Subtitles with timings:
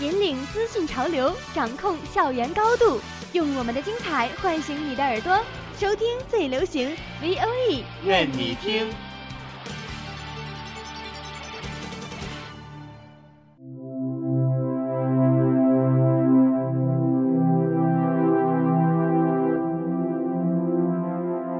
[0.00, 3.00] 引领资讯潮流，掌控校园高度，
[3.32, 5.38] 用我们的精彩唤醒你的耳朵，
[5.78, 6.90] 收听最流行
[7.22, 8.88] V O E，愿你听。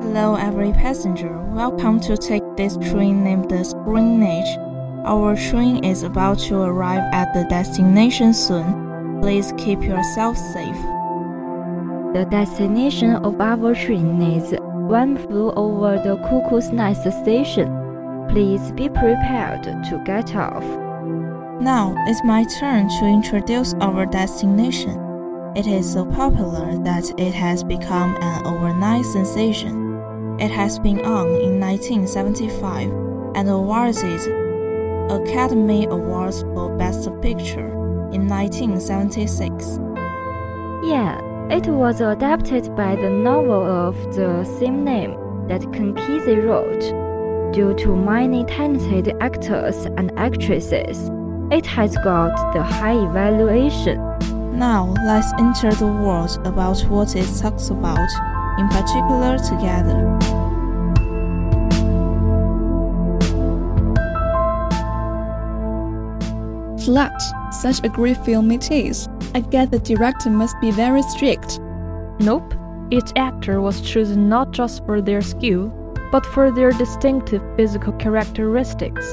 [0.03, 1.31] Hello, every passenger.
[1.55, 4.74] Welcome to take this train named the Spring Age.
[5.07, 9.21] Our train is about to arrive at the destination soon.
[9.21, 10.83] Please keep yourself safe.
[12.15, 17.69] The destination of our train is One Flew Over the Cuckoo's Nest station.
[18.31, 20.65] Please be prepared to get off.
[21.61, 24.99] Now it's my turn to introduce our destination.
[25.55, 30.01] It is so popular that it has become an overnight sensation.
[30.41, 32.89] It has been on in 1975
[33.37, 34.44] and awarded
[35.11, 37.69] Academy Awards for Best Picture
[38.13, 39.79] in 1976.
[40.85, 45.13] Yeah, it was adapted by the novel of the same name
[45.49, 47.53] that Kesey wrote.
[47.53, 51.11] Due to many talented actors and actresses,
[51.51, 53.99] it has got the high evaluation.
[54.59, 58.09] Now let's enter the world about what it talks about,
[58.59, 60.44] in particular together.
[66.85, 67.19] Flat,
[67.51, 69.09] such a great film it is.
[69.35, 71.59] I guess the director must be very strict.
[72.21, 72.55] Nope,
[72.91, 75.71] each actor was chosen not just for their skill,
[76.13, 79.07] but for their distinctive physical characteristics.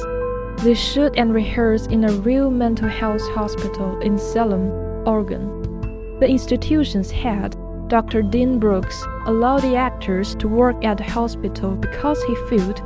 [0.58, 4.70] They shoot and rehearse in a real mental health hospital in Salem,
[5.08, 6.20] Oregon.
[6.20, 7.56] The institution's head,
[7.88, 8.22] Dr.
[8.22, 12.82] Dean Brooks, allowed the actors to work at the hospital because he felt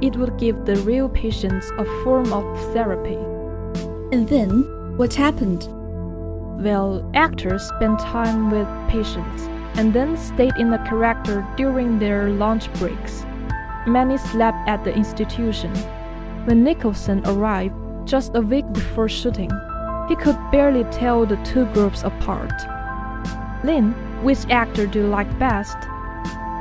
[0.00, 3.18] it would give the real patients a form of therapy.
[4.10, 5.68] And then, what happened?
[6.64, 9.42] Well, actors spent time with patients
[9.78, 13.26] and then stayed in the character during their lunch breaks.
[13.86, 15.74] Many slept at the institution.
[16.46, 17.74] When Nicholson arrived
[18.08, 19.50] just a week before shooting,
[20.08, 22.52] he could barely tell the two groups apart.
[23.62, 23.92] Lin,
[24.24, 25.76] which actor do you like best?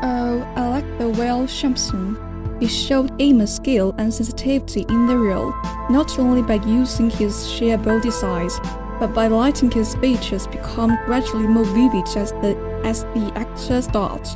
[0.03, 2.26] Oh, I like the Will Sampson.
[2.59, 5.53] He showed immense skill and sensitivity in the role,
[5.89, 8.59] not only by using his sheer body size,
[8.99, 14.35] but by letting his features become gradually more vivid as the as the actor starts.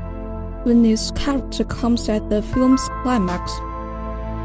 [0.63, 3.51] When his character comes at the film's climax,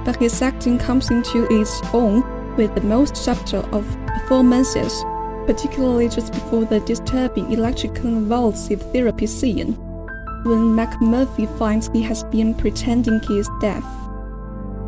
[0.06, 2.25] but his acting comes into its own
[2.56, 5.04] with the most subtle of performances,
[5.47, 9.76] particularly just before the disturbing electroconvulsive therapy scene,
[10.46, 13.84] when McMurphy finds he has been pretending he is deaf.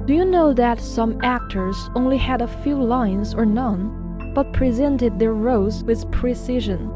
[0.07, 5.19] Do you know that some actors only had a few lines or none, but presented
[5.19, 6.89] their roles with precision?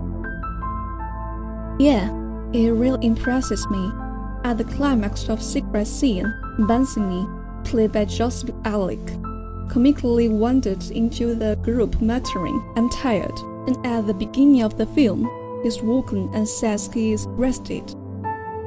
[1.78, 2.08] Yeah,
[2.52, 3.90] it really impresses me.
[4.44, 7.26] At the climax of Secret Scene, Bancini,
[7.64, 9.18] played by Joseph Elic,
[9.70, 13.36] comically wandered into the group muttering, I'm tired,
[13.66, 15.28] and at the beginning of the film,
[15.62, 17.94] he's woken and says he is rested.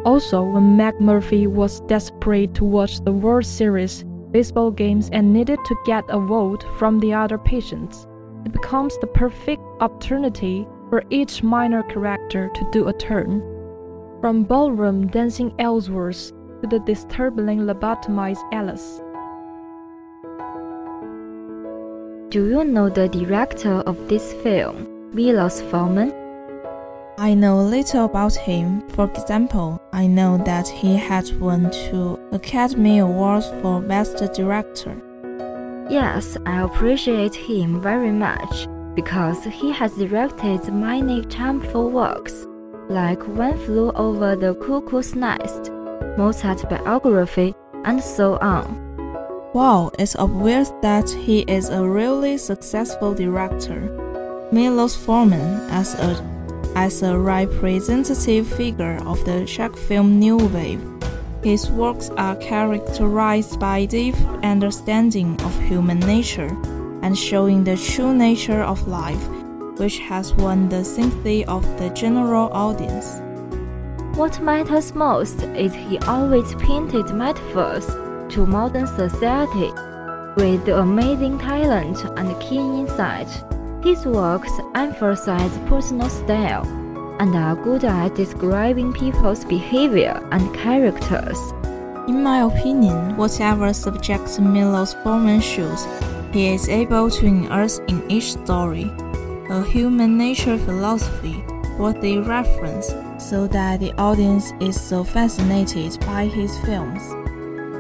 [0.06, 5.76] Also, when McMurphy was desperate to watch the World Series baseball games and needed to
[5.84, 8.06] get a vote from the other patients,
[8.46, 13.42] it becomes the perfect opportunity for each minor character to do a turn.
[14.22, 19.02] From ballroom dancing Ellsworth to the disturbingly lobotomized Ellis.
[22.30, 26.25] Do you know the director of this film, Milos Forman?
[27.18, 28.82] I know little about him.
[28.90, 35.02] For example, I know that he had won two Academy Awards for Best Director.
[35.90, 42.48] Yes, I appreciate him very much because he has directed many charmful works,
[42.90, 45.72] like One Flew Over the Cuckoo's Nest,
[46.18, 48.82] Mozart Biography, and so on.
[49.54, 53.80] Wow, it's obvious that he is a really successful director.
[54.52, 56.35] Milos Forman, as a
[56.76, 60.82] as a representative figure of the Czech film New Wave,
[61.44, 66.56] his works are characterized by deep understanding of human nature
[67.02, 69.28] and showing the true nature of life.
[69.78, 73.22] which has won the sympathy of the general audience.
[74.18, 77.86] What matters most is he always painted metaphors
[78.34, 79.72] to modern society.
[80.38, 83.30] With amazing talent and keen insight,
[83.86, 86.66] his works emphasize personal style
[87.20, 91.38] and are good at describing people's behavior and characters.
[92.08, 95.86] In my opinion, whatever subject Milos Forman shows,
[96.34, 98.92] he is able to unearth in each story
[99.52, 101.44] a human nature philosophy
[101.78, 107.04] worthy reference so that the audience is so fascinated by his films.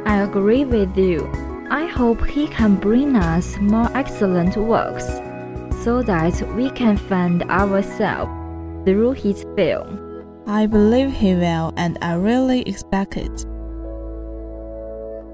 [0.06, 1.28] I agree with you.
[1.72, 5.10] I hope he can bring us more excellent works
[5.86, 8.32] so that we can find ourselves
[8.86, 10.02] through his film.
[10.48, 13.46] I believe he will, and I really expect it.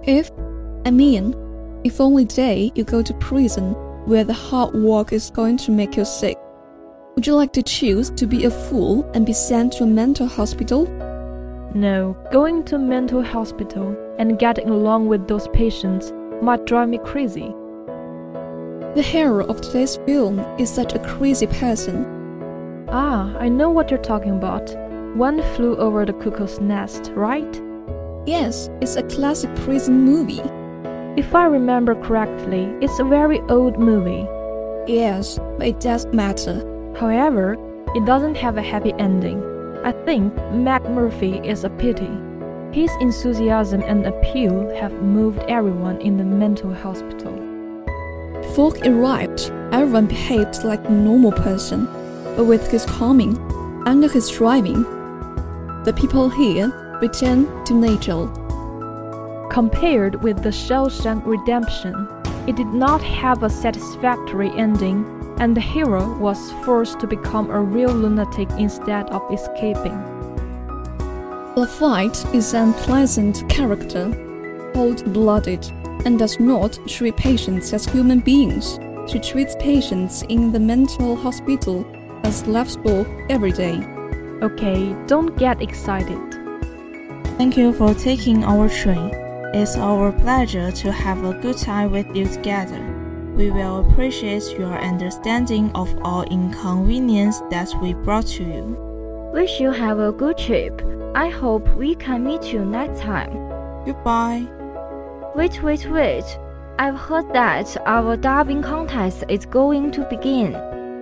[0.04, 0.30] If,
[0.86, 1.34] I mean,
[1.86, 3.76] if only day you go to prison
[4.06, 6.38] where the hard work is going to make you sick,
[7.16, 10.28] would you like to choose to be a fool and be sent to a mental
[10.28, 10.86] hospital?
[11.74, 16.12] No, going to a mental hospital and getting along with those patients
[16.42, 17.56] might drive me crazy.
[18.94, 22.86] The hero of today's film is such a crazy person.
[22.90, 24.70] Ah, I know what you're talking about.
[25.16, 27.62] One flew over the cuckoo's nest, right?
[28.26, 30.42] Yes, it's a classic prison movie.
[31.16, 34.28] If I remember correctly, it's a very old movie.
[34.92, 36.60] Yes, but it does matter.
[37.00, 37.54] However,
[37.96, 39.42] it doesn't have a happy ending.
[39.86, 42.12] I think McMurphy is a pity.
[42.74, 47.51] His enthusiasm and appeal have moved everyone in the mental hospital.
[48.56, 51.86] He arrived, everyone behaved like a normal person,
[52.36, 53.38] but with his coming,
[53.86, 54.84] under his driving,
[55.86, 56.68] the people here
[57.02, 58.28] returned to nature.
[59.50, 62.08] Compared with the Shawshank Redemption,
[62.46, 65.06] it did not have a satisfactory ending,
[65.40, 69.98] and the hero was forced to become a real lunatic instead of escaping.
[71.56, 74.12] Lafayette is an unpleasant character,
[74.74, 75.72] cold-blooded,
[76.06, 78.80] and does not treat patients as human beings.
[79.08, 81.86] She treats patients in the mental hospital
[82.24, 83.78] as livestock every day.
[84.42, 86.20] Okay, don't get excited.
[87.38, 89.12] Thank you for taking our train.
[89.54, 92.80] It's our pleasure to have a good time with you together.
[93.36, 98.78] We will appreciate your understanding of our inconvenience that we brought to you.
[99.34, 100.82] Wish you have a good trip.
[101.16, 103.32] I hope we can meet you next time.
[103.86, 104.61] Goodbye.
[105.35, 106.39] Wait, wait, wait.
[106.79, 110.55] I've heard that our dubbing contest is going to begin.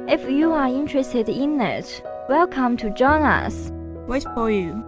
[0.09, 3.73] If you are interested in it, welcome to join us.
[4.07, 4.83] Wait for you.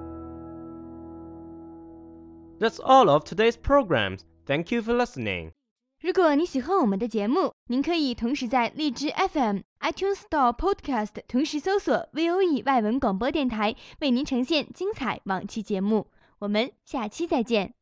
[2.58, 4.24] That's all of today's programs.
[4.46, 5.52] Thank you for listening.
[6.00, 16.06] 如果你喜欢我们的节目，您可以同时在荔枝 FM、iTunes Store、Podcast 同时搜索 VOE 外文广播电台，为您呈现精彩往期节目。
[16.38, 17.72] 我们下期再见。